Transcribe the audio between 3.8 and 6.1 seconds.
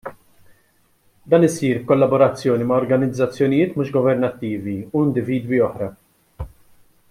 mhux governattivi u individwi oħra.